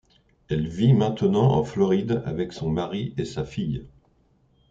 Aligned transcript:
Elle 0.49 0.67
vit 0.67 0.93
maintenant 0.93 1.51
en 1.51 1.63
Floride 1.63 2.23
avec 2.25 2.53
son 2.53 2.71
mari 2.71 3.13
et 3.17 3.25
sa 3.25 3.45
fille. 3.45 3.85